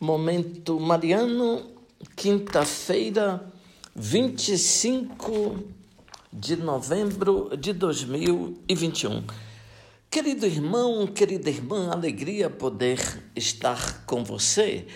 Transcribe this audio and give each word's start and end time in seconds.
Momento 0.00 0.78
Mariano, 0.78 1.60
quinta-feira, 2.14 3.52
25 3.96 5.58
de 6.32 6.54
novembro 6.54 7.50
de 7.58 7.72
2021. 7.72 9.24
Querido 10.08 10.46
irmão, 10.46 11.04
querida 11.04 11.50
irmã, 11.50 11.90
alegria 11.90 12.48
poder 12.48 13.00
estar 13.34 14.04
com 14.06 14.22
você. 14.22 14.86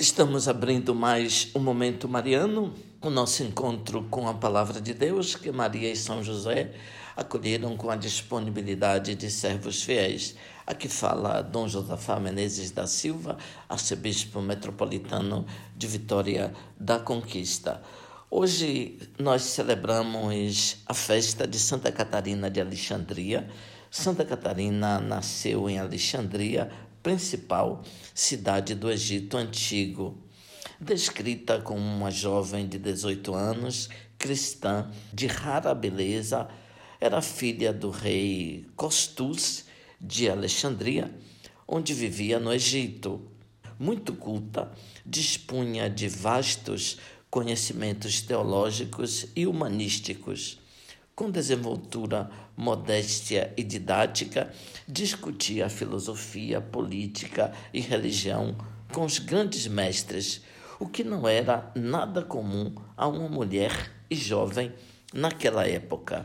Estamos 0.00 0.46
abrindo 0.46 0.94
mais 0.94 1.50
um 1.56 1.58
Momento 1.58 2.08
Mariano, 2.08 2.72
o 3.02 3.10
nosso 3.10 3.42
encontro 3.42 4.04
com 4.04 4.28
a 4.28 4.34
Palavra 4.34 4.80
de 4.80 4.94
Deus, 4.94 5.34
que 5.34 5.50
Maria 5.50 5.90
e 5.90 5.96
São 5.96 6.22
José 6.22 6.72
acolheram 7.16 7.76
com 7.76 7.90
a 7.90 7.96
disponibilidade 7.96 9.16
de 9.16 9.28
servos 9.28 9.82
fiéis. 9.82 10.36
Aqui 10.64 10.88
fala 10.88 11.42
Dom 11.42 11.66
Josafá 11.66 12.20
Menezes 12.20 12.70
da 12.70 12.86
Silva, 12.86 13.38
arcebispo 13.68 14.40
metropolitano 14.40 15.44
de 15.76 15.88
Vitória 15.88 16.54
da 16.78 17.00
Conquista. 17.00 17.82
Hoje 18.30 19.00
nós 19.18 19.42
celebramos 19.42 20.76
a 20.86 20.94
festa 20.94 21.44
de 21.44 21.58
Santa 21.58 21.90
Catarina 21.90 22.48
de 22.48 22.60
Alexandria. 22.60 23.48
Santa 23.90 24.24
Catarina 24.24 25.00
nasceu 25.00 25.68
em 25.68 25.80
Alexandria, 25.80 26.70
principal 27.08 27.82
cidade 28.14 28.74
do 28.74 28.90
Egito 28.90 29.38
Antigo. 29.38 30.18
Descrita 30.78 31.58
como 31.58 31.80
uma 31.80 32.10
jovem 32.10 32.68
de 32.68 32.78
18 32.78 33.34
anos, 33.34 33.88
cristã, 34.18 34.90
de 35.10 35.26
rara 35.26 35.74
beleza, 35.74 36.46
era 37.00 37.22
filha 37.22 37.72
do 37.72 37.88
rei 37.88 38.66
Costus 38.76 39.64
de 39.98 40.28
Alexandria, 40.28 41.10
onde 41.66 41.94
vivia 41.94 42.38
no 42.38 42.52
Egito. 42.52 43.22
Muito 43.78 44.12
culta, 44.12 44.70
dispunha 45.06 45.88
de 45.88 46.08
vastos 46.08 46.98
conhecimentos 47.30 48.20
teológicos 48.20 49.28
e 49.34 49.46
humanísticos. 49.46 50.60
Com 51.18 51.32
desenvoltura, 51.32 52.30
modéstia 52.56 53.52
e 53.56 53.64
didática, 53.64 54.54
discutia 54.86 55.68
filosofia, 55.68 56.60
política 56.60 57.52
e 57.74 57.80
religião 57.80 58.56
com 58.92 59.04
os 59.04 59.18
grandes 59.18 59.66
mestres, 59.66 60.42
o 60.78 60.86
que 60.86 61.02
não 61.02 61.26
era 61.26 61.72
nada 61.74 62.22
comum 62.22 62.72
a 62.96 63.08
uma 63.08 63.28
mulher 63.28 63.90
e 64.08 64.14
jovem 64.14 64.72
naquela 65.12 65.66
época 65.66 66.24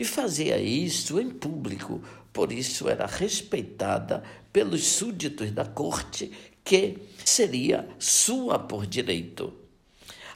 e 0.00 0.04
fazia 0.06 0.56
isso 0.56 1.20
em 1.20 1.28
público, 1.28 2.02
por 2.32 2.52
isso 2.52 2.88
era 2.88 3.04
respeitada 3.04 4.22
pelos 4.50 4.82
súditos 4.82 5.50
da 5.50 5.66
corte, 5.66 6.32
que 6.64 6.96
seria 7.22 7.86
sua 7.98 8.58
por 8.58 8.86
direito. 8.86 9.52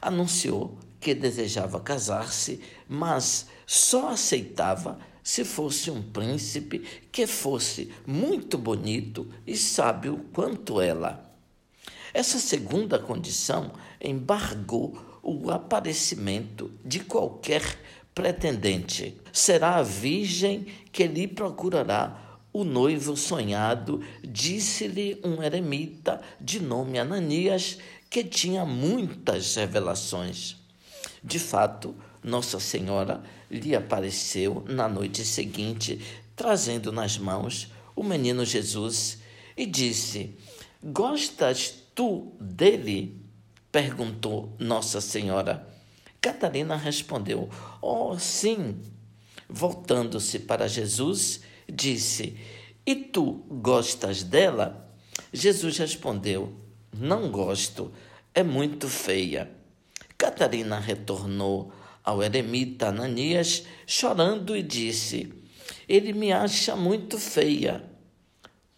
Anunciou 0.02 0.78
que 1.00 1.14
desejava 1.14 1.80
casar-se, 1.80 2.60
mas 2.86 3.46
só 3.66 4.10
aceitava 4.10 4.98
se 5.22 5.44
fosse 5.44 5.90
um 5.90 6.00
príncipe 6.00 6.78
que 7.10 7.26
fosse 7.26 7.92
muito 8.06 8.56
bonito 8.56 9.26
e 9.44 9.56
sábio 9.56 10.24
quanto 10.32 10.80
ela. 10.80 11.28
Essa 12.14 12.38
segunda 12.38 12.98
condição 12.98 13.72
embargou 14.00 14.96
o 15.22 15.50
aparecimento 15.50 16.70
de 16.84 17.00
qualquer 17.00 17.62
pretendente. 18.14 19.20
Será 19.32 19.76
a 19.76 19.82
virgem 19.82 20.66
que 20.92 21.06
lhe 21.06 21.26
procurará 21.26 22.38
o 22.52 22.64
noivo 22.64 23.16
sonhado, 23.16 24.00
disse-lhe 24.22 25.20
um 25.22 25.42
eremita 25.42 26.22
de 26.40 26.58
nome 26.58 26.98
Ananias, 26.98 27.78
que 28.08 28.24
tinha 28.24 28.64
muitas 28.64 29.56
revelações. 29.56 30.56
De 31.22 31.38
fato, 31.38 31.94
Nossa 32.26 32.58
Senhora 32.58 33.22
lhe 33.48 33.76
apareceu 33.76 34.64
na 34.66 34.88
noite 34.88 35.24
seguinte, 35.24 36.00
trazendo 36.34 36.90
nas 36.90 37.16
mãos 37.16 37.70
o 37.94 38.02
menino 38.02 38.44
Jesus, 38.44 39.18
e 39.56 39.64
disse: 39.64 40.36
Gostas 40.82 41.72
tu 41.94 42.32
dele? 42.40 43.24
perguntou 43.70 44.52
Nossa 44.58 45.00
Senhora. 45.00 45.68
Catarina 46.20 46.74
respondeu: 46.74 47.48
Oh, 47.80 48.18
sim. 48.18 48.82
Voltando-se 49.48 50.40
para 50.40 50.66
Jesus, 50.66 51.42
disse: 51.72 52.36
E 52.84 52.96
tu 52.96 53.44
gostas 53.48 54.24
dela? 54.24 54.92
Jesus 55.32 55.78
respondeu: 55.78 56.52
Não 56.92 57.30
gosto, 57.30 57.92
é 58.34 58.42
muito 58.42 58.88
feia. 58.88 59.48
Catarina 60.18 60.80
retornou 60.80 61.72
ao 62.06 62.22
eremita 62.22 62.86
Ananias, 62.88 63.66
chorando, 63.84 64.56
e 64.56 64.62
disse: 64.62 65.32
Ele 65.88 66.12
me 66.12 66.32
acha 66.32 66.76
muito 66.76 67.18
feia. 67.18 67.84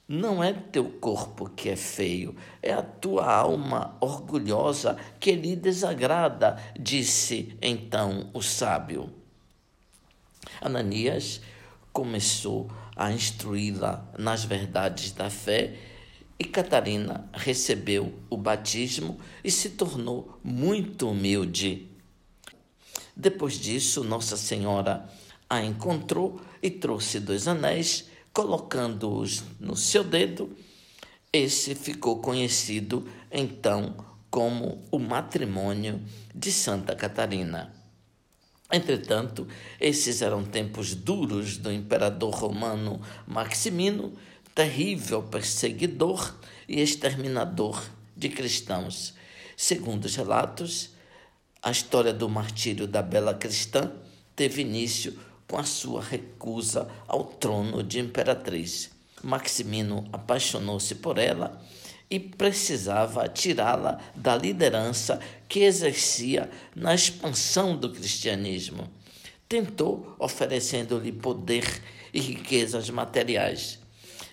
Não 0.08 0.42
é 0.42 0.54
teu 0.54 0.86
corpo 0.92 1.50
que 1.50 1.68
é 1.68 1.76
feio, 1.76 2.34
é 2.62 2.72
a 2.72 2.82
tua 2.82 3.30
alma 3.30 3.98
orgulhosa 4.00 4.96
que 5.20 5.32
lhe 5.32 5.54
desagrada, 5.54 6.56
disse 6.80 7.54
então 7.60 8.30
o 8.32 8.40
sábio. 8.40 9.12
Ananias 10.62 11.42
começou 11.92 12.70
a 12.96 13.12
instruí-la 13.12 14.10
nas 14.18 14.44
verdades 14.44 15.12
da 15.12 15.28
fé 15.28 15.74
e 16.38 16.44
Catarina 16.44 17.28
recebeu 17.34 18.14
o 18.30 18.36
batismo 18.38 19.18
e 19.44 19.50
se 19.50 19.70
tornou 19.70 20.38
muito 20.42 21.10
humilde. 21.10 21.97
Depois 23.18 23.58
disso, 23.58 24.04
Nossa 24.04 24.36
Senhora 24.36 25.10
a 25.50 25.64
encontrou 25.64 26.40
e 26.62 26.70
trouxe 26.70 27.18
dois 27.18 27.48
anéis 27.48 28.08
colocando-os 28.32 29.42
no 29.58 29.74
seu 29.74 30.04
dedo, 30.04 30.56
esse 31.32 31.74
ficou 31.74 32.20
conhecido 32.20 33.08
então 33.32 33.96
como 34.30 34.84
o 34.92 34.98
matrimônio 35.00 36.00
de 36.32 36.52
Santa 36.52 36.94
Catarina. 36.94 37.74
Entretanto, 38.70 39.48
esses 39.80 40.22
eram 40.22 40.44
tempos 40.44 40.94
duros 40.94 41.56
do 41.56 41.72
imperador 41.72 42.32
romano 42.32 43.00
Maximino, 43.26 44.12
terrível 44.54 45.24
perseguidor 45.24 46.36
e 46.68 46.80
exterminador 46.80 47.82
de 48.16 48.28
cristãos. 48.28 49.14
Segundo 49.56 50.04
os 50.04 50.14
relatos, 50.14 50.90
a 51.62 51.70
história 51.70 52.12
do 52.12 52.28
martírio 52.28 52.86
da 52.86 53.02
bela 53.02 53.34
cristã 53.34 53.92
teve 54.36 54.62
início 54.62 55.18
com 55.48 55.58
a 55.58 55.64
sua 55.64 56.02
recusa 56.02 56.88
ao 57.06 57.24
trono 57.24 57.82
de 57.82 57.98
imperatriz. 57.98 58.90
Maximino 59.22 60.08
apaixonou-se 60.12 60.94
por 60.96 61.18
ela 61.18 61.60
e 62.10 62.20
precisava 62.20 63.28
tirá-la 63.28 63.98
da 64.14 64.36
liderança 64.36 65.20
que 65.48 65.60
exercia 65.60 66.48
na 66.74 66.94
expansão 66.94 67.76
do 67.76 67.90
cristianismo. 67.90 68.88
Tentou, 69.48 70.14
oferecendo-lhe 70.18 71.10
poder 71.10 71.82
e 72.12 72.20
riquezas 72.20 72.88
materiais. 72.90 73.78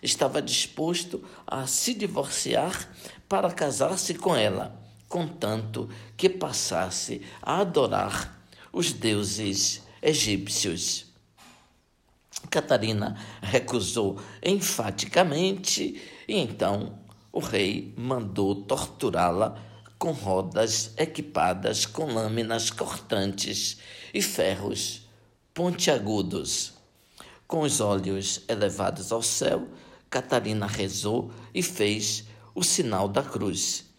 Estava 0.03 0.41
disposto 0.41 1.23
a 1.47 1.65
se 1.65 1.93
divorciar 1.93 2.89
para 3.27 3.49
casar-se 3.51 4.13
com 4.13 4.35
ela, 4.35 4.84
contanto 5.15 5.87
que 6.17 6.27
passasse 6.27 7.21
a 7.41 7.61
adorar 7.61 8.37
os 8.73 8.91
deuses 8.91 9.81
egípcios. 10.01 11.05
Catarina 12.49 13.17
recusou 13.41 14.19
enfaticamente 14.43 16.01
e 16.27 16.37
então 16.37 16.99
o 17.31 17.39
rei 17.39 17.93
mandou 17.95 18.63
torturá-la 18.63 19.57
com 19.97 20.11
rodas 20.11 20.91
equipadas 20.97 21.85
com 21.85 22.13
lâminas 22.13 22.69
cortantes 22.69 23.77
e 24.13 24.21
ferros 24.21 25.07
pontiagudos. 25.53 26.73
Com 27.47 27.61
os 27.61 27.79
olhos 27.79 28.41
elevados 28.49 29.13
ao 29.13 29.21
céu, 29.21 29.65
Catarina 30.09 30.67
rezou 30.67 31.31
e 31.53 31.63
fez 31.63 32.25
o 32.53 32.61
sinal 32.61 33.07
da 33.07 33.23
cruz. 33.23 33.94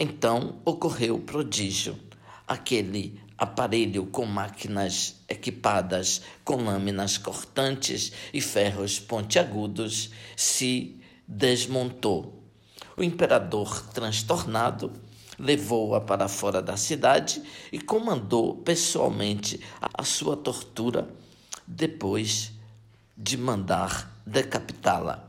Então 0.00 0.60
ocorreu 0.64 1.16
o 1.16 1.20
prodígio. 1.20 1.98
Aquele 2.46 3.20
aparelho 3.36 4.06
com 4.06 4.24
máquinas 4.24 5.16
equipadas 5.28 6.22
com 6.44 6.62
lâminas 6.62 7.18
cortantes 7.18 8.12
e 8.32 8.40
ferros 8.40 9.00
pontiagudos, 9.00 10.10
se 10.36 11.00
desmontou. 11.26 12.44
O 12.96 13.02
imperador, 13.02 13.88
transtornado, 13.92 14.92
levou-a 15.36 16.00
para 16.00 16.28
fora 16.28 16.62
da 16.62 16.76
cidade 16.76 17.42
e 17.72 17.80
comandou 17.80 18.56
pessoalmente 18.56 19.60
a 19.80 20.04
sua 20.04 20.36
tortura, 20.36 21.08
depois 21.66 22.52
de 23.16 23.36
mandar 23.36 24.16
decapitá-la. 24.24 25.28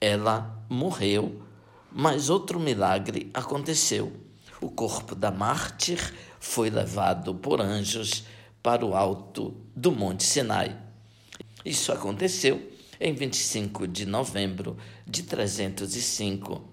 Ela 0.00 0.64
morreu 0.68 1.42
Mas 1.94 2.30
outro 2.30 2.58
milagre 2.58 3.30
aconteceu. 3.34 4.12
O 4.62 4.70
corpo 4.70 5.14
da 5.14 5.30
mártir 5.30 5.98
foi 6.40 6.70
levado 6.70 7.34
por 7.34 7.60
anjos 7.60 8.24
para 8.62 8.86
o 8.86 8.94
alto 8.94 9.54
do 9.76 9.92
Monte 9.92 10.24
Sinai. 10.24 10.74
Isso 11.64 11.92
aconteceu 11.92 12.72
em 12.98 13.12
25 13.12 13.86
de 13.86 14.06
novembro 14.06 14.76
de 15.06 15.24
305. 15.24 16.66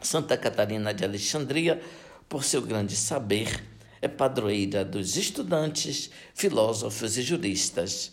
Santa 0.00 0.36
Catarina 0.36 0.94
de 0.94 1.04
Alexandria, 1.04 1.82
por 2.28 2.44
seu 2.44 2.62
grande 2.62 2.94
saber, 2.94 3.64
é 4.00 4.06
padroeira 4.06 4.84
dos 4.84 5.16
estudantes, 5.16 6.10
filósofos 6.32 7.18
e 7.18 7.22
juristas. 7.22 8.12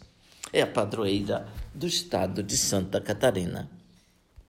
É 0.51 0.63
a 0.63 0.68
padroeira 0.68 1.48
do 1.74 1.86
estado 1.86 2.42
de 2.42 2.57
Santa 2.57 3.00
Catarina. 3.00 3.75